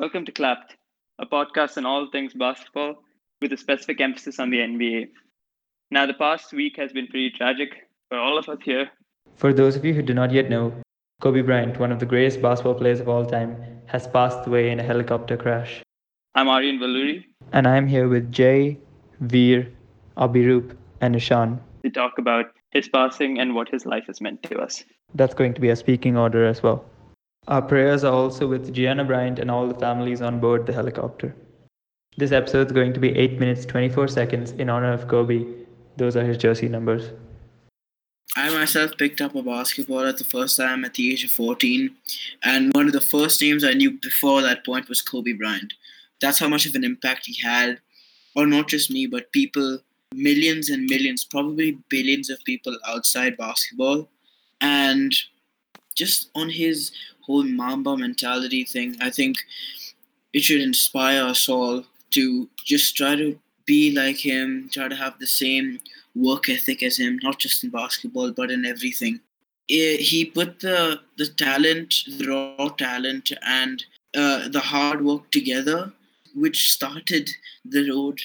Welcome 0.00 0.24
to 0.24 0.32
Clapped, 0.32 0.76
a 1.18 1.26
podcast 1.26 1.76
on 1.76 1.84
all 1.84 2.08
things 2.10 2.32
basketball 2.32 3.02
with 3.42 3.52
a 3.52 3.58
specific 3.58 4.00
emphasis 4.00 4.40
on 4.40 4.48
the 4.48 4.56
NBA. 4.56 5.08
Now, 5.90 6.06
the 6.06 6.14
past 6.14 6.54
week 6.54 6.76
has 6.78 6.90
been 6.90 7.06
pretty 7.06 7.30
tragic 7.36 7.68
for 8.08 8.18
all 8.18 8.38
of 8.38 8.48
us 8.48 8.56
here. 8.64 8.88
For 9.36 9.52
those 9.52 9.76
of 9.76 9.84
you 9.84 9.92
who 9.92 10.00
do 10.00 10.14
not 10.14 10.32
yet 10.32 10.48
know, 10.48 10.72
Kobe 11.20 11.42
Bryant, 11.42 11.78
one 11.78 11.92
of 11.92 11.98
the 11.98 12.06
greatest 12.06 12.40
basketball 12.40 12.76
players 12.76 13.00
of 13.00 13.10
all 13.10 13.26
time, 13.26 13.62
has 13.84 14.06
passed 14.06 14.46
away 14.46 14.70
in 14.70 14.80
a 14.80 14.82
helicopter 14.82 15.36
crash. 15.36 15.82
I'm 16.34 16.48
Aryan 16.48 16.78
Valluri 16.78 17.26
And 17.52 17.68
I 17.68 17.76
am 17.76 17.86
here 17.86 18.08
with 18.08 18.32
Jay, 18.32 18.78
Veer, 19.20 19.70
Abhiroop, 20.16 20.74
and 21.02 21.14
Ishan. 21.14 21.60
to 21.82 21.90
talk 21.90 22.16
about 22.16 22.46
his 22.70 22.88
passing 22.88 23.38
and 23.38 23.54
what 23.54 23.68
his 23.68 23.84
life 23.84 24.04
has 24.06 24.22
meant 24.22 24.42
to 24.44 24.60
us. 24.60 24.82
That's 25.14 25.34
going 25.34 25.52
to 25.52 25.60
be 25.60 25.68
a 25.68 25.76
speaking 25.76 26.16
order 26.16 26.46
as 26.46 26.62
well. 26.62 26.86
Our 27.48 27.62
prayers 27.62 28.04
are 28.04 28.12
also 28.12 28.46
with 28.46 28.72
Gianna 28.72 29.04
Bryant 29.04 29.38
and 29.38 29.50
all 29.50 29.66
the 29.66 29.74
families 29.74 30.20
on 30.20 30.40
board 30.40 30.66
the 30.66 30.72
helicopter. 30.72 31.34
This 32.16 32.32
episode 32.32 32.66
is 32.66 32.72
going 32.72 32.92
to 32.92 33.00
be 33.00 33.16
8 33.16 33.40
minutes 33.40 33.64
24 33.64 34.08
seconds 34.08 34.52
in 34.52 34.68
honor 34.68 34.92
of 34.92 35.08
Kobe. 35.08 35.46
Those 35.96 36.16
are 36.16 36.24
his 36.24 36.36
jersey 36.36 36.68
numbers. 36.68 37.10
I 38.36 38.50
myself 38.50 38.92
picked 38.98 39.20
up 39.20 39.34
a 39.34 39.42
basketball 39.42 40.06
at 40.06 40.18
the 40.18 40.24
first 40.24 40.56
time 40.56 40.84
at 40.84 40.94
the 40.94 41.10
age 41.10 41.24
of 41.24 41.30
14, 41.30 41.90
and 42.44 42.72
one 42.74 42.86
of 42.86 42.92
the 42.92 43.00
first 43.00 43.40
names 43.40 43.64
I 43.64 43.72
knew 43.72 43.98
before 43.98 44.42
that 44.42 44.64
point 44.64 44.88
was 44.88 45.02
Kobe 45.02 45.32
Bryant. 45.32 45.72
That's 46.20 46.38
how 46.38 46.46
much 46.46 46.66
of 46.66 46.74
an 46.74 46.84
impact 46.84 47.26
he 47.26 47.42
had, 47.42 47.80
or 48.36 48.46
not 48.46 48.68
just 48.68 48.90
me, 48.90 49.06
but 49.06 49.32
people, 49.32 49.80
millions 50.14 50.70
and 50.70 50.84
millions, 50.88 51.24
probably 51.24 51.78
billions 51.88 52.30
of 52.30 52.44
people 52.44 52.76
outside 52.86 53.36
basketball. 53.36 54.08
And 54.60 55.12
just 55.96 56.30
on 56.36 56.48
his 56.48 56.92
whole 57.30 57.44
Mamba 57.44 57.96
mentality 57.96 58.64
thing, 58.64 58.96
I 59.00 59.10
think 59.10 59.36
it 60.32 60.42
should 60.42 60.60
inspire 60.60 61.24
us 61.24 61.48
all 61.48 61.84
to 62.10 62.48
just 62.64 62.96
try 62.96 63.14
to 63.14 63.38
be 63.66 63.92
like 63.94 64.16
him, 64.16 64.68
try 64.72 64.88
to 64.88 64.96
have 64.96 65.18
the 65.18 65.26
same 65.26 65.80
work 66.14 66.48
ethic 66.48 66.82
as 66.82 66.96
him, 66.98 67.18
not 67.22 67.38
just 67.38 67.62
in 67.64 67.70
basketball 67.70 68.32
but 68.32 68.50
in 68.50 68.64
everything. 68.64 69.20
He 69.68 70.24
put 70.24 70.58
the 70.60 71.00
the 71.16 71.28
talent, 71.44 71.94
the 72.18 72.26
raw 72.30 72.68
talent, 72.70 73.32
and 73.42 73.84
uh, 74.22 74.48
the 74.48 74.64
hard 74.72 75.04
work 75.04 75.30
together, 75.30 75.92
which 76.34 76.72
started 76.72 77.30
the 77.64 77.88
road. 77.90 78.18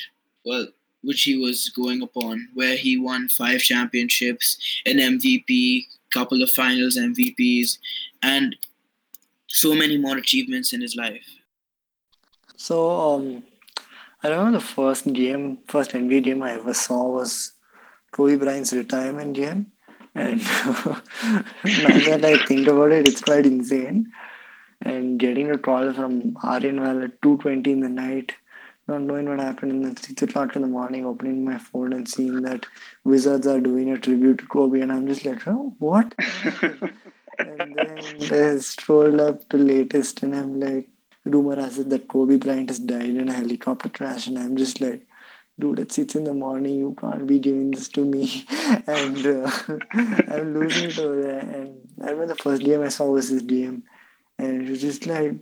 Well, 0.43 0.67
which 1.03 1.21
he 1.29 1.37
was 1.37 1.69
going 1.69 2.01
upon, 2.01 2.47
where 2.55 2.75
he 2.75 2.97
won 2.97 3.29
five 3.29 3.61
championships, 3.61 4.47
an 4.87 4.97
MVP, 4.97 5.85
couple 6.11 6.41
of 6.41 6.51
finals 6.51 6.97
MVPs, 6.97 7.77
and 8.23 8.55
so 9.55 9.73
many 9.73 9.97
more 9.97 10.17
achievements 10.17 10.73
in 10.73 10.81
his 10.81 10.95
life. 10.95 11.27
So, 12.57 12.89
um, 12.89 13.43
I 14.23 14.29
remember 14.29 14.59
the 14.59 14.65
first 14.65 15.11
game, 15.13 15.59
first 15.67 15.91
NBA 15.91 16.23
game 16.23 16.41
I 16.43 16.53
ever 16.53 16.73
saw 16.73 17.09
was 17.09 17.53
Kobe 18.11 18.37
Bryant's 18.37 18.73
retirement 18.73 19.33
game. 19.33 19.71
And 20.15 20.39
now 20.43 20.97
that 21.63 22.21
I 22.23 22.45
think 22.45 22.67
about 22.67 22.91
it, 22.91 23.07
it's 23.07 23.21
quite 23.21 23.45
insane. 23.45 24.11
And 24.81 25.19
getting 25.19 25.51
a 25.51 25.57
call 25.57 25.93
from 25.93 26.37
Aryan 26.43 26.79
at 26.79 27.21
2.20 27.21 27.67
in 27.67 27.79
the 27.81 27.89
night, 27.89 28.33
not 28.87 29.01
knowing 29.01 29.27
what 29.27 29.39
happened, 29.39 29.71
and 29.71 29.85
then 29.85 29.97
6 29.97 30.21
o'clock 30.21 30.55
in 30.55 30.61
the 30.61 30.67
morning, 30.67 31.05
opening 31.05 31.43
my 31.43 31.57
phone 31.57 31.93
and 31.93 32.07
seeing 32.07 32.41
that 32.43 32.65
Wizards 33.03 33.47
are 33.47 33.59
doing 33.59 33.91
a 33.91 33.97
tribute 33.97 34.39
to 34.39 34.45
Kobe. 34.47 34.79
And 34.81 34.91
I'm 34.91 35.07
just 35.07 35.25
like, 35.25 35.45
oh, 35.47 35.75
what? 35.79 36.15
and 37.39 37.75
then 37.75 38.55
I 38.55 38.57
strolled 38.59 39.19
up 39.19 39.47
to 39.49 39.57
latest, 39.57 40.23
and 40.23 40.35
I'm 40.35 40.59
like, 40.59 40.89
rumor 41.23 41.55
has 41.55 41.79
it 41.79 41.89
that 41.89 42.07
Kobe 42.07 42.37
Bryant 42.37 42.69
has 42.69 42.79
died 42.79 43.09
in 43.09 43.29
a 43.29 43.33
helicopter 43.33 43.89
crash, 43.89 44.27
and 44.27 44.37
I'm 44.37 44.55
just 44.55 44.81
like, 44.81 45.05
dude, 45.59 45.79
it's 45.79 45.95
six 45.95 46.15
in 46.15 46.23
the 46.23 46.33
morning. 46.33 46.75
You 46.75 46.95
can't 46.99 47.27
be 47.27 47.39
doing 47.39 47.71
this 47.71 47.89
to 47.89 48.05
me, 48.05 48.45
and 48.87 49.25
uh, 49.25 49.51
I'm 49.93 50.59
losing 50.59 50.89
it 50.89 50.99
over 50.99 51.21
there. 51.21 51.39
And 51.39 51.79
I 52.01 52.11
remember 52.11 52.27
the 52.27 52.35
first 52.35 52.63
game 52.63 52.81
I 52.81 52.89
saw 52.89 53.05
was 53.05 53.29
this 53.29 53.41
game, 53.41 53.83
and 54.37 54.61
it 54.61 54.69
was 54.69 54.81
just 54.81 55.05
like, 55.05 55.33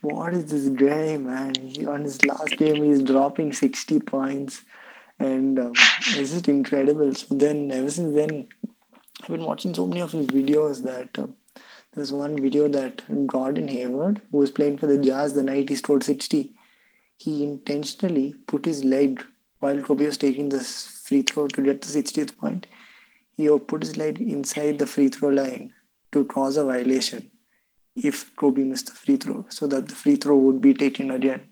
what 0.00 0.32
is 0.32 0.50
this 0.50 0.68
guy, 0.68 1.16
man? 1.16 1.54
He, 1.54 1.86
on 1.86 2.02
his 2.02 2.24
last 2.24 2.56
game, 2.56 2.84
he's 2.84 3.02
dropping 3.02 3.52
sixty 3.52 4.00
points, 4.00 4.62
and 5.18 5.58
um, 5.58 5.72
it's 5.74 6.32
just 6.32 6.48
incredible. 6.48 7.14
So 7.14 7.34
then, 7.34 7.70
ever 7.72 7.90
since 7.90 8.14
then, 8.14 8.48
I've 9.22 9.28
been 9.28 9.44
watching 9.44 9.74
so 9.74 9.86
many 9.86 10.00
of 10.00 10.12
his 10.12 10.26
videos 10.26 10.82
that. 10.84 11.18
Um, 11.18 11.34
there's 11.94 12.12
one 12.12 12.40
video 12.40 12.68
that 12.68 13.02
Gordon 13.26 13.66
Hayward, 13.68 14.20
who 14.30 14.38
was 14.38 14.50
playing 14.50 14.78
for 14.78 14.86
the 14.86 14.98
Jazz 14.98 15.34
the 15.34 15.42
night 15.42 15.68
he 15.68 15.74
scored 15.74 16.04
60, 16.04 16.52
he 17.16 17.42
intentionally 17.42 18.34
put 18.46 18.64
his 18.64 18.84
leg 18.84 19.24
while 19.58 19.82
Kobe 19.82 20.06
was 20.06 20.18
taking 20.18 20.48
the 20.48 20.60
free 20.60 21.22
throw 21.22 21.48
to 21.48 21.62
get 21.62 21.82
the 21.82 21.88
60th 21.88 22.36
point. 22.36 22.66
He 23.36 23.48
put 23.58 23.82
his 23.82 23.96
leg 23.96 24.20
inside 24.20 24.78
the 24.78 24.86
free 24.86 25.08
throw 25.08 25.30
line 25.30 25.72
to 26.12 26.24
cause 26.24 26.56
a 26.56 26.64
violation 26.64 27.30
if 27.96 28.34
Kobe 28.36 28.62
missed 28.62 28.86
the 28.86 28.92
free 28.92 29.16
throw, 29.16 29.46
so 29.48 29.66
that 29.66 29.88
the 29.88 29.94
free 29.94 30.16
throw 30.16 30.36
would 30.36 30.60
be 30.60 30.74
taken 30.74 31.10
again. 31.10 31.48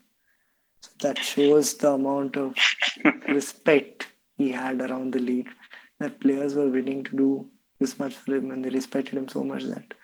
So 0.80 0.90
that 1.00 1.18
shows 1.18 1.74
the 1.74 1.92
amount 1.92 2.36
of 2.36 2.54
respect 3.28 4.08
he 4.36 4.52
had 4.52 4.80
around 4.80 5.12
the 5.12 5.18
league. 5.18 5.48
That 5.98 6.20
players 6.20 6.54
were 6.54 6.68
willing 6.68 7.02
to 7.04 7.16
do 7.16 7.48
this 7.78 7.98
much 7.98 8.14
for 8.14 8.36
him 8.36 8.50
and 8.50 8.64
they 8.64 8.70
respected 8.70 9.14
him 9.14 9.28
so 9.28 9.44
much 9.44 9.64
that 9.64 9.94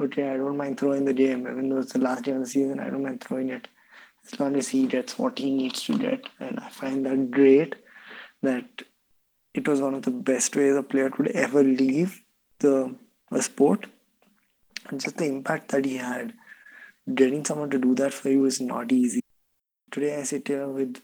okay, 0.00 0.30
I 0.30 0.36
don't 0.36 0.56
mind 0.56 0.78
throwing 0.78 1.04
the 1.04 1.12
game, 1.12 1.40
even 1.40 1.68
though 1.68 1.78
it's 1.78 1.92
the 1.92 1.98
last 1.98 2.24
game 2.24 2.36
of 2.36 2.42
the 2.42 2.48
season, 2.48 2.80
I 2.80 2.90
don't 2.90 3.02
mind 3.02 3.20
throwing 3.20 3.50
it 3.50 3.68
as 4.24 4.38
long 4.38 4.56
as 4.56 4.68
he 4.68 4.86
gets 4.86 5.18
what 5.18 5.38
he 5.38 5.50
needs 5.50 5.82
to 5.84 5.98
get. 5.98 6.28
And 6.38 6.60
I 6.60 6.68
find 6.68 7.04
that 7.06 7.30
great 7.30 7.74
that 8.42 8.82
it 9.54 9.66
was 9.66 9.80
one 9.80 9.94
of 9.94 10.02
the 10.02 10.10
best 10.10 10.54
ways 10.54 10.76
a 10.76 10.82
player 10.82 11.10
could 11.10 11.28
ever 11.28 11.62
leave 11.62 12.22
the 12.60 12.94
a 13.30 13.42
sport. 13.42 13.86
And 14.88 15.00
just 15.00 15.18
the 15.18 15.26
impact 15.26 15.68
that 15.68 15.84
he 15.84 15.96
had. 15.96 16.32
Getting 17.14 17.44
someone 17.44 17.70
to 17.70 17.78
do 17.78 17.94
that 17.96 18.14
for 18.14 18.30
you 18.30 18.44
is 18.44 18.60
not 18.60 18.92
easy. 18.92 19.20
Today 19.90 20.18
I 20.18 20.22
sit 20.22 20.48
here 20.48 20.68
with 20.68 21.00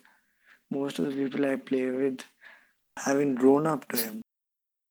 most 0.71 0.99
of 0.99 1.07
the 1.07 1.13
people 1.13 1.45
I 1.45 1.57
play 1.57 1.91
with 1.91 2.21
having 2.97 3.35
grown 3.35 3.67
up 3.67 3.89
to 3.89 3.97
him 3.97 4.24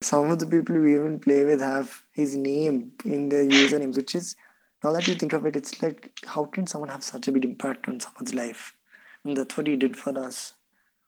some 0.03 0.29
of 0.31 0.39
the 0.39 0.47
people 0.47 0.77
we 0.79 0.95
even 0.95 1.19
play 1.19 1.43
with 1.45 1.61
have 1.61 2.03
his 2.11 2.35
name 2.35 2.91
in 3.05 3.29
their 3.29 3.45
username, 3.45 3.95
which 3.95 4.15
is 4.15 4.35
now 4.83 4.91
that 4.91 5.07
you 5.07 5.15
think 5.15 5.33
of 5.33 5.45
it, 5.45 5.55
it's 5.55 5.81
like 5.81 6.11
how 6.25 6.45
can 6.45 6.67
someone 6.67 6.89
have 6.89 7.03
such 7.03 7.27
a 7.27 7.31
big 7.31 7.45
impact 7.45 7.87
on 7.87 7.99
someone's 7.99 8.33
life? 8.33 8.75
And 9.23 9.37
that's 9.37 9.55
what 9.55 9.67
he 9.67 9.77
did 9.77 9.95
for 9.95 10.17
us. 10.17 10.53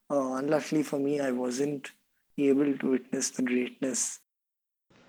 Uh, 0.09 0.33
unluckily 0.35 0.83
for 0.83 0.97
me, 0.97 1.19
I 1.19 1.31
wasn't 1.31 1.91
able 2.37 2.77
to 2.77 2.91
witness 2.91 3.31
the 3.31 3.41
greatness. 3.41 4.19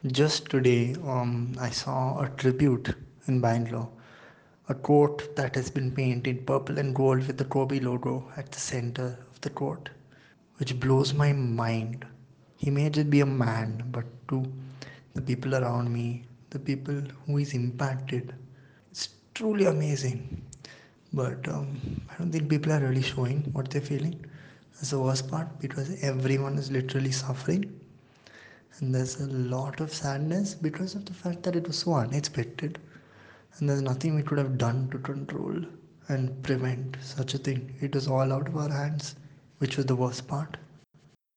Just 0.07 0.51
today, 0.51 0.95
um, 1.05 1.55
I 1.61 1.71
saw 1.71 2.21
a 2.21 2.29
tribute 2.29 2.95
in 3.29 3.41
Bangalore, 3.41 3.91
a 4.69 4.75
court 4.75 5.37
that 5.37 5.55
has 5.55 5.71
been 5.71 5.93
painted 5.93 6.47
purple 6.47 6.79
and 6.79 6.95
gold 6.95 7.27
with 7.27 7.39
the 7.39 7.45
Kobe 7.45 7.79
logo 7.81 8.31
at 8.37 8.51
the 8.51 8.59
center 8.59 9.19
of 9.31 9.41
the 9.41 9.51
court, 9.51 9.91
which 10.57 10.79
blows 10.81 11.15
my 11.15 11.33
mind. 11.33 12.05
He 12.57 12.71
may 12.71 12.89
just 12.91 13.11
be 13.11 13.21
a 13.21 13.27
man, 13.27 13.85
but 13.93 14.05
to 14.29 14.45
the 15.15 15.23
people 15.23 15.55
around 15.55 15.93
me, 15.93 16.25
the 16.51 16.59
people 16.59 17.01
who 17.27 17.37
he's 17.37 17.55
impacted, 17.55 18.35
it's 18.91 19.09
truly 19.35 19.67
amazing. 19.67 20.43
But 21.13 21.47
um, 21.49 21.79
I 22.11 22.17
don't 22.19 22.33
think 22.33 22.49
people 22.49 22.73
are 22.73 22.81
really 22.81 23.03
showing 23.03 23.43
what 23.53 23.71
they're 23.71 23.81
feeling. 23.81 24.25
That's 24.75 24.91
the 24.91 25.01
worst 25.01 25.29
part 25.31 25.59
because 25.61 26.03
everyone 26.03 26.59
is 26.59 26.71
literally 26.71 27.13
suffering. 27.13 27.81
And 28.79 28.95
there's 28.95 29.21
a 29.21 29.27
lot 29.27 29.81
of 29.81 29.93
sadness 29.93 30.55
because 30.55 30.95
of 30.95 31.07
the 31.07 31.15
fact 31.15 31.43
that 31.45 31.57
it 31.57 31.67
was 31.67 31.79
so 31.79 31.95
unexpected. 31.95 32.79
And 33.59 33.69
there's 33.69 33.81
nothing 33.83 34.15
we 34.15 34.23
could 34.23 34.39
have 34.39 34.59
done 34.59 34.89
to 34.91 34.99
control 34.99 35.63
and 36.09 36.43
prevent 36.43 36.97
such 37.01 37.35
a 37.35 37.39
thing. 37.39 37.75
It 37.81 37.95
was 37.95 38.07
all 38.07 38.33
out 38.33 38.49
of 38.49 38.57
our 38.57 38.69
hands, 38.71 39.17
which 39.59 39.77
was 39.77 39.87
the 39.87 39.97
worst 39.97 40.27
part. 40.29 40.59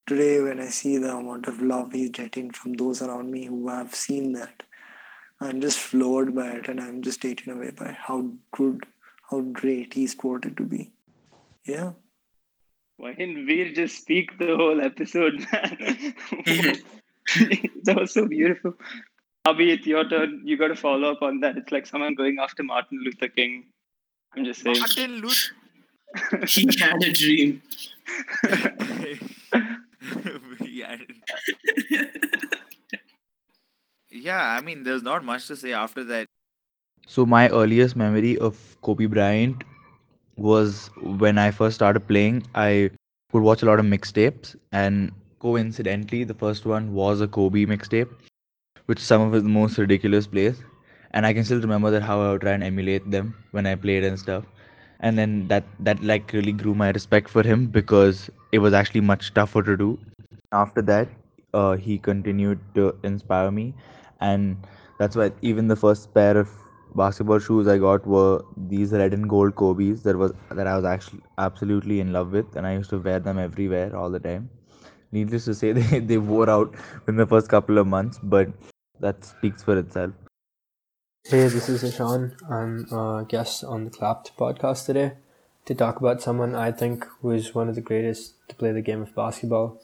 Today, 0.09 0.41
when 0.41 0.59
I 0.59 0.69
see 0.69 0.97
the 0.97 1.15
amount 1.15 1.45
of 1.45 1.61
love 1.61 1.91
he's 1.91 2.09
getting 2.09 2.49
from 2.49 2.73
those 2.73 3.03
around 3.03 3.29
me 3.29 3.45
who 3.45 3.69
have 3.69 3.93
seen 3.93 4.33
that, 4.33 4.63
I'm 5.39 5.61
just 5.61 5.77
floored 5.77 6.33
by 6.33 6.47
it 6.47 6.67
and 6.67 6.81
I'm 6.81 7.03
just 7.03 7.21
taken 7.21 7.53
away 7.53 7.69
by 7.69 7.91
how 7.91 8.31
good, 8.51 8.87
how 9.29 9.41
great 9.41 9.93
he's 9.93 10.15
quoted 10.15 10.57
to 10.57 10.63
be. 10.63 10.89
Yeah. 11.63 11.91
Why 12.97 13.13
didn't 13.13 13.45
we 13.45 13.71
just 13.71 14.01
speak 14.01 14.35
the 14.39 14.55
whole 14.55 14.81
episode, 14.81 15.45
man? 15.51 15.77
that 17.83 17.95
was 17.95 18.11
so 18.11 18.25
beautiful. 18.25 18.73
Abhi, 19.45 19.73
it's 19.73 19.85
your 19.85 20.09
turn. 20.09 20.41
You 20.43 20.57
got 20.57 20.69
to 20.69 20.75
follow 20.75 21.11
up 21.11 21.21
on 21.21 21.41
that. 21.41 21.55
It's 21.55 21.71
like 21.71 21.85
someone 21.85 22.15
going 22.15 22.39
after 22.41 22.63
Martin 22.63 22.99
Luther 23.05 23.27
King. 23.27 23.65
I'm 24.35 24.43
just 24.43 24.63
saying. 24.63 24.79
Martin 24.79 25.21
Luther. 25.21 25.53
He 26.47 26.67
had 26.79 27.03
a 27.03 27.11
dream. 27.11 27.61
yeah. 30.61 30.97
yeah, 34.11 34.57
I 34.57 34.61
mean, 34.61 34.83
there's 34.83 35.03
not 35.03 35.23
much 35.23 35.47
to 35.47 35.55
say 35.55 35.73
after 35.73 36.03
that. 36.05 36.25
So 37.07 37.25
my 37.25 37.49
earliest 37.49 37.95
memory 37.95 38.37
of 38.37 38.77
Kobe 38.81 39.07
Bryant 39.07 39.63
was 40.37 40.89
when 41.01 41.37
I 41.37 41.51
first 41.51 41.75
started 41.75 42.07
playing, 42.07 42.43
I 42.55 42.91
would 43.33 43.43
watch 43.43 43.61
a 43.61 43.65
lot 43.65 43.79
of 43.79 43.85
mixtapes, 43.85 44.55
and 44.71 45.11
coincidentally, 45.39 46.23
the 46.23 46.33
first 46.33 46.65
one 46.65 46.93
was 46.93 47.21
a 47.21 47.27
Kobe 47.27 47.65
mixtape, 47.65 48.09
which 48.85 48.99
some 48.99 49.21
of 49.21 49.33
his 49.33 49.43
most 49.43 49.77
ridiculous 49.77 50.27
plays. 50.27 50.61
And 51.11 51.25
I 51.25 51.33
can 51.33 51.43
still 51.43 51.59
remember 51.59 51.89
that 51.91 52.03
how 52.03 52.21
I 52.21 52.31
would 52.31 52.41
try 52.41 52.51
and 52.51 52.63
emulate 52.63 53.09
them 53.09 53.35
when 53.51 53.65
I 53.65 53.75
played 53.75 54.03
and 54.03 54.19
stuff. 54.19 54.45
And 54.99 55.17
then 55.17 55.47
that 55.47 55.63
that 55.79 56.03
like 56.03 56.33
really 56.33 56.51
grew 56.51 56.73
my 56.75 56.89
respect 56.91 57.29
for 57.29 57.43
him 57.43 57.67
because 57.67 58.29
it 58.51 58.59
was 58.59 58.73
actually 58.73 59.01
much 59.01 59.33
tougher 59.33 59.63
to 59.63 59.77
do. 59.77 59.97
After 60.51 60.81
that, 60.83 61.07
uh, 61.53 61.75
he 61.75 61.97
continued 61.97 62.59
to 62.75 62.95
inspire 63.03 63.51
me, 63.51 63.73
and 64.19 64.67
that's 64.99 65.15
why 65.15 65.31
even 65.41 65.67
the 65.67 65.75
first 65.75 66.13
pair 66.13 66.37
of 66.37 66.49
basketball 66.95 67.39
shoes 67.39 67.67
I 67.67 67.77
got 67.77 68.05
were 68.05 68.43
these 68.67 68.91
red 68.91 69.13
and 69.13 69.29
gold 69.29 69.55
Kobe's 69.55 70.03
that 70.03 70.17
was 70.17 70.33
that 70.51 70.67
I 70.67 70.75
was 70.75 70.85
actually 70.85 71.21
absolutely 71.37 71.99
in 71.99 72.11
love 72.13 72.31
with, 72.33 72.55
and 72.55 72.67
I 72.67 72.73
used 72.75 72.89
to 72.91 72.99
wear 72.99 73.19
them 73.19 73.39
everywhere 73.39 73.95
all 73.95 74.09
the 74.09 74.19
time. 74.19 74.49
Needless 75.11 75.45
to 75.45 75.53
say, 75.55 75.71
they, 75.81 75.99
they 75.99 76.17
wore 76.17 76.49
out 76.49 76.75
in 77.07 77.15
the 77.15 77.27
first 77.27 77.49
couple 77.49 77.77
of 77.77 77.87
months, 77.87 78.19
but 78.23 78.49
that 78.99 79.23
speaks 79.23 79.63
for 79.63 79.77
itself. 79.77 80.11
Hey, 81.25 81.47
this 81.47 81.69
is 81.69 81.83
Ishan. 81.83 82.37
I'm 82.49 82.91
a 82.91 83.23
guest 83.27 83.63
on 83.63 83.83
the 83.83 83.91
Clapped 83.91 84.35
podcast 84.35 84.87
today 84.87 85.11
to 85.65 85.75
talk 85.75 85.99
about 85.99 86.23
someone 86.23 86.55
I 86.55 86.71
think 86.71 87.05
was 87.21 87.53
one 87.53 87.69
of 87.69 87.75
the 87.75 87.81
greatest 87.81 88.33
to 88.47 88.55
play 88.55 88.71
the 88.71 88.81
game 88.81 89.03
of 89.03 89.13
basketball. 89.13 89.79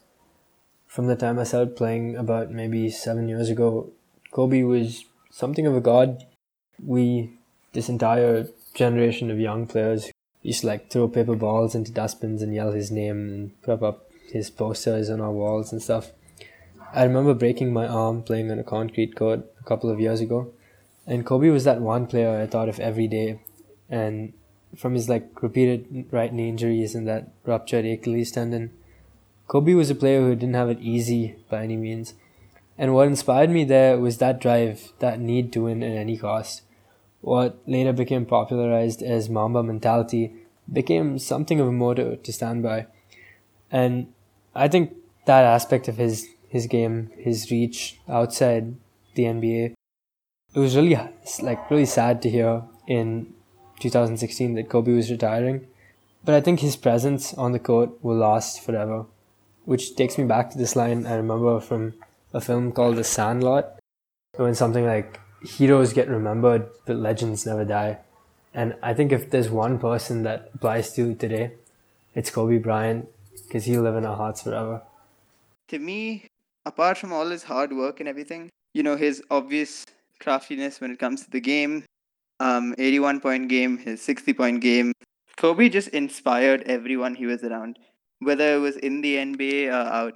From 0.87 1.05
the 1.05 1.15
time 1.15 1.37
I 1.37 1.43
started 1.43 1.75
playing 1.75 2.15
about 2.15 2.49
maybe 2.49 2.89
seven 2.89 3.29
years 3.29 3.49
ago, 3.49 3.91
Kobe 4.31 4.63
was 4.63 5.05
something 5.29 5.67
of 5.67 5.75
a 5.75 5.81
god. 5.81 6.25
We, 6.83 7.33
this 7.73 7.89
entire 7.89 8.47
generation 8.73 9.29
of 9.29 9.39
young 9.39 9.67
players, 9.67 10.09
used 10.41 10.61
to 10.61 10.67
like 10.67 10.89
throw 10.89 11.07
paper 11.07 11.35
balls 11.35 11.75
into 11.75 11.91
dustbins 11.91 12.41
and 12.41 12.55
yell 12.55 12.71
his 12.71 12.89
name 12.89 13.29
and 13.29 13.61
put 13.61 13.83
up 13.83 14.09
his 14.31 14.49
posters 14.49 15.11
on 15.11 15.21
our 15.21 15.31
walls 15.31 15.71
and 15.71 15.83
stuff. 15.83 16.11
I 16.91 17.03
remember 17.03 17.35
breaking 17.35 17.71
my 17.71 17.87
arm 17.87 18.23
playing 18.23 18.49
on 18.49 18.57
a 18.57 18.63
concrete 18.63 19.15
court 19.15 19.41
a 19.59 19.63
couple 19.63 19.91
of 19.91 19.99
years 19.99 20.21
ago 20.21 20.51
and 21.07 21.25
Kobe 21.25 21.49
was 21.49 21.63
that 21.65 21.81
one 21.81 22.07
player 22.07 22.41
I 22.41 22.47
thought 22.47 22.69
of 22.69 22.79
every 22.79 23.07
day. 23.07 23.39
And 23.89 24.33
from 24.75 24.95
his 24.95 25.07
like 25.07 25.41
repeated 25.41 26.07
right 26.11 26.33
knee 26.33 26.49
injuries 26.49 26.95
and 26.95 27.07
that 27.07 27.29
ruptured 27.45 27.85
Achilles 27.85 28.31
tendon, 28.31 28.71
Kobe 29.47 29.73
was 29.73 29.89
a 29.89 29.95
player 29.95 30.21
who 30.21 30.35
didn't 30.35 30.55
have 30.55 30.69
it 30.69 30.79
easy 30.79 31.35
by 31.49 31.63
any 31.63 31.77
means. 31.77 32.15
And 32.77 32.93
what 32.93 33.07
inspired 33.07 33.51
me 33.51 33.63
there 33.63 33.97
was 33.99 34.17
that 34.17 34.41
drive, 34.41 34.91
that 34.99 35.19
need 35.19 35.53
to 35.53 35.63
win 35.63 35.83
at 35.83 35.91
any 35.91 36.17
cost. 36.17 36.63
What 37.21 37.59
later 37.67 37.93
became 37.93 38.25
popularized 38.25 39.01
as 39.01 39.29
Mamba 39.29 39.63
mentality 39.63 40.33
became 40.71 41.19
something 41.19 41.59
of 41.59 41.67
a 41.67 41.71
motto 41.71 42.15
to 42.15 42.33
stand 42.33 42.63
by. 42.63 42.87
And 43.71 44.07
I 44.53 44.67
think 44.67 44.95
that 45.25 45.43
aspect 45.43 45.87
of 45.87 45.97
his, 45.97 46.27
his 46.49 46.67
game, 46.67 47.11
his 47.17 47.51
reach 47.51 47.99
outside 48.09 48.75
the 49.13 49.23
NBA, 49.23 49.75
it 50.55 50.59
was 50.59 50.75
really 50.75 50.97
like 51.41 51.69
really 51.69 51.85
sad 51.85 52.21
to 52.21 52.29
hear 52.29 52.63
in 52.87 53.33
2016 53.81 54.55
that 54.55 54.69
Kobe 54.69 54.93
was 54.93 55.11
retiring. 55.11 55.67
But 56.23 56.33
I 56.33 56.41
think 56.41 56.61
his 56.61 56.77
presence 56.77 57.33
on 57.33 57.51
the 57.51 57.59
court 57.59 58.03
will 58.03 58.15
last 58.15 58.63
forever. 58.63 59.05
Which 59.65 59.95
takes 59.95 60.17
me 60.17 60.23
back 60.23 60.49
to 60.51 60.57
this 60.57 60.75
line 60.75 61.05
I 61.05 61.15
remember 61.15 61.59
from 61.59 61.95
a 62.33 62.39
film 62.39 62.71
called 62.71 62.95
The 62.95 63.03
Sandlot, 63.03 63.79
when 64.37 64.55
something 64.55 64.85
like 64.85 65.19
heroes 65.45 65.93
get 65.93 66.07
remembered 66.07 66.67
but 66.85 66.95
legends 66.95 67.45
never 67.45 67.65
die. 67.65 67.97
And 68.53 68.75
I 68.81 68.93
think 68.93 69.11
if 69.11 69.29
there's 69.29 69.49
one 69.49 69.77
person 69.77 70.23
that 70.23 70.51
applies 70.53 70.93
to 70.93 71.15
today, 71.15 71.51
it's 72.13 72.29
Kobe 72.29 72.59
Bryant 72.59 73.09
because 73.45 73.65
he'll 73.65 73.81
live 73.81 73.97
in 73.97 74.05
our 74.05 74.15
hearts 74.15 74.43
forever. 74.43 74.83
To 75.67 75.79
me, 75.79 76.27
apart 76.65 76.97
from 76.97 77.11
all 77.11 77.27
his 77.27 77.43
hard 77.43 77.73
work 77.73 77.99
and 77.99 78.07
everything, 78.07 78.49
you 78.73 78.83
know, 78.83 78.95
his 78.95 79.21
obvious 79.29 79.85
craftiness 80.19 80.81
when 80.81 80.91
it 80.91 80.99
comes 80.99 81.23
to 81.23 81.31
the 81.31 81.41
game, 81.41 81.83
um, 82.39 82.75
81 82.77 83.19
point 83.21 83.49
game, 83.49 83.77
his 83.77 84.01
60 84.01 84.33
point 84.33 84.61
game, 84.61 84.93
Kobe 85.37 85.69
just 85.69 85.89
inspired 85.89 86.63
everyone 86.63 87.15
he 87.15 87.25
was 87.25 87.43
around. 87.43 87.79
Whether 88.19 88.55
it 88.55 88.59
was 88.59 88.77
in 88.77 89.01
the 89.01 89.15
NBA 89.17 89.67
or 89.67 89.87
out, 89.91 90.13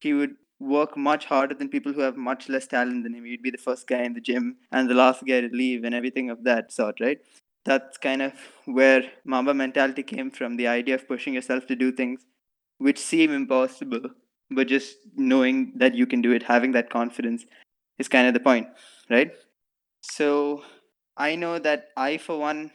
he 0.00 0.12
would 0.12 0.36
work 0.58 0.96
much 0.96 1.24
harder 1.24 1.54
than 1.54 1.68
people 1.68 1.92
who 1.92 2.02
have 2.02 2.16
much 2.16 2.48
less 2.48 2.66
talent 2.66 3.02
than 3.02 3.14
him. 3.14 3.24
He'd 3.24 3.42
be 3.42 3.50
the 3.50 3.58
first 3.58 3.86
guy 3.86 4.02
in 4.02 4.12
the 4.12 4.20
gym 4.20 4.56
and 4.70 4.88
the 4.88 4.94
last 4.94 5.24
guy 5.26 5.40
to 5.40 5.48
leave 5.48 5.84
and 5.84 5.94
everything 5.94 6.28
of 6.28 6.44
that 6.44 6.70
sort, 6.70 7.00
right? 7.00 7.18
That's 7.64 7.96
kind 7.98 8.22
of 8.22 8.32
where 8.66 9.04
Mamba 9.24 9.54
mentality 9.54 10.02
came 10.02 10.30
from 10.30 10.56
the 10.56 10.68
idea 10.68 10.94
of 10.94 11.08
pushing 11.08 11.34
yourself 11.34 11.66
to 11.66 11.76
do 11.76 11.92
things 11.92 12.26
which 12.78 12.98
seem 12.98 13.32
impossible, 13.32 14.00
but 14.50 14.66
just 14.66 14.96
knowing 15.16 15.72
that 15.76 15.94
you 15.94 16.06
can 16.06 16.22
do 16.22 16.32
it, 16.32 16.42
having 16.42 16.72
that 16.72 16.90
confidence 16.90 17.44
is 17.98 18.08
kind 18.08 18.26
of 18.26 18.34
the 18.34 18.40
point, 18.40 18.66
right? 19.10 19.32
So 20.02 20.62
I 21.16 21.34
know 21.36 21.58
that 21.58 21.88
I, 21.96 22.16
for 22.18 22.38
one, 22.38 22.72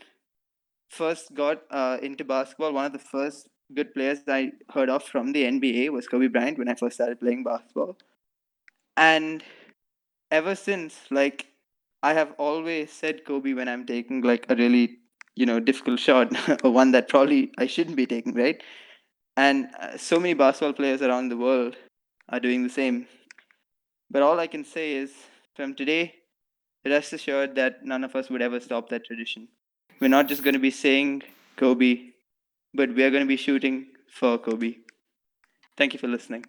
first 0.89 1.33
got 1.33 1.63
uh, 1.71 1.97
into 2.01 2.23
basketball. 2.23 2.73
One 2.73 2.85
of 2.85 2.93
the 2.93 2.99
first 2.99 3.47
good 3.73 3.93
players 3.93 4.19
I 4.27 4.51
heard 4.71 4.89
of 4.89 5.03
from 5.03 5.33
the 5.33 5.45
NBA 5.45 5.89
was 5.89 6.07
Kobe 6.07 6.27
Bryant 6.27 6.57
when 6.57 6.69
I 6.69 6.75
first 6.75 6.95
started 6.95 7.19
playing 7.19 7.43
basketball. 7.43 7.97
And 8.97 9.43
ever 10.31 10.55
since, 10.55 10.99
like, 11.11 11.47
I 12.03 12.13
have 12.13 12.33
always 12.37 12.91
said 12.91 13.25
Kobe 13.25 13.53
when 13.53 13.67
I'm 13.67 13.85
taking 13.85 14.21
like 14.21 14.45
a 14.49 14.55
really, 14.55 14.99
you 15.35 15.45
know, 15.45 15.59
difficult 15.59 15.99
shot 15.99 16.31
or 16.63 16.71
one 16.71 16.91
that 16.91 17.09
probably 17.09 17.51
I 17.57 17.67
shouldn't 17.67 17.95
be 17.95 18.05
taking, 18.05 18.33
right? 18.35 18.61
And 19.37 19.67
uh, 19.79 19.97
so 19.97 20.19
many 20.19 20.33
basketball 20.33 20.73
players 20.73 21.01
around 21.01 21.29
the 21.29 21.37
world 21.37 21.75
are 22.29 22.39
doing 22.39 22.63
the 22.63 22.69
same. 22.69 23.07
But 24.09 24.21
all 24.21 24.39
I 24.39 24.47
can 24.47 24.63
say 24.63 24.93
is 24.93 25.11
from 25.55 25.73
today, 25.75 26.15
rest 26.89 27.13
assured 27.13 27.55
that 27.55 27.85
none 27.85 28.03
of 28.03 28.15
us 28.15 28.29
would 28.29 28.41
ever 28.41 28.59
stop 28.59 28.89
that 28.89 29.05
tradition. 29.05 29.47
We're 29.99 30.07
not 30.07 30.27
just 30.27 30.43
going 30.43 30.53
to 30.53 30.59
be 30.59 30.71
saying 30.71 31.23
Kobe, 31.55 32.09
but 32.73 32.89
we're 32.89 33.11
going 33.11 33.23
to 33.23 33.27
be 33.27 33.37
shooting 33.37 33.87
for 34.09 34.37
Kobe. 34.37 34.75
Thank 35.77 35.93
you 35.93 35.99
for 35.99 36.07
listening. 36.07 36.45